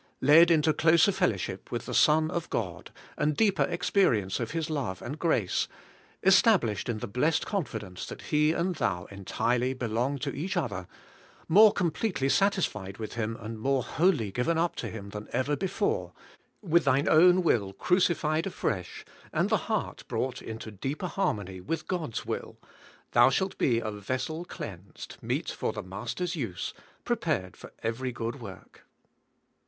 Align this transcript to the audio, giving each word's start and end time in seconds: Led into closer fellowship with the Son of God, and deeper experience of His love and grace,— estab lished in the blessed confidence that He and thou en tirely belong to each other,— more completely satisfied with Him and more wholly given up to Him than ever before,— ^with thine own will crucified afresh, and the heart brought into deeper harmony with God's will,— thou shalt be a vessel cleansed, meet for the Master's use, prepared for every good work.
Led 0.19 0.49
into 0.49 0.73
closer 0.73 1.11
fellowship 1.11 1.71
with 1.71 1.85
the 1.85 1.93
Son 1.93 2.31
of 2.31 2.49
God, 2.49 2.89
and 3.19 3.37
deeper 3.37 3.61
experience 3.65 4.39
of 4.39 4.49
His 4.49 4.67
love 4.67 4.99
and 4.99 5.19
grace,— 5.19 5.67
estab 6.25 6.61
lished 6.61 6.89
in 6.89 6.97
the 6.97 7.07
blessed 7.07 7.45
confidence 7.45 8.07
that 8.07 8.23
He 8.23 8.51
and 8.51 8.73
thou 8.73 9.03
en 9.11 9.25
tirely 9.25 9.75
belong 9.77 10.17
to 10.17 10.33
each 10.35 10.57
other,— 10.57 10.87
more 11.47 11.71
completely 11.71 12.29
satisfied 12.29 12.97
with 12.97 13.13
Him 13.13 13.37
and 13.39 13.59
more 13.59 13.83
wholly 13.83 14.31
given 14.31 14.57
up 14.57 14.75
to 14.77 14.87
Him 14.89 15.09
than 15.09 15.27
ever 15.33 15.55
before,— 15.55 16.13
^with 16.67 16.83
thine 16.83 17.07
own 17.07 17.43
will 17.43 17.71
crucified 17.71 18.47
afresh, 18.47 19.05
and 19.31 19.51
the 19.51 19.57
heart 19.69 20.03
brought 20.07 20.41
into 20.41 20.71
deeper 20.71 21.05
harmony 21.09 21.61
with 21.61 21.87
God's 21.87 22.25
will,— 22.25 22.57
thou 23.11 23.29
shalt 23.29 23.55
be 23.59 23.77
a 23.77 23.91
vessel 23.91 24.45
cleansed, 24.45 25.17
meet 25.21 25.51
for 25.51 25.71
the 25.71 25.83
Master's 25.83 26.35
use, 26.35 26.73
prepared 27.03 27.55
for 27.55 27.71
every 27.83 28.11
good 28.11 28.41
work. 28.41 28.87